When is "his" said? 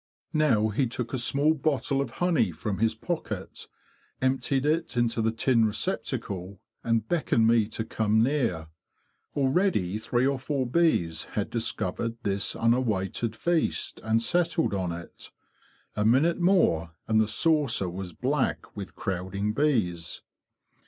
2.79-2.95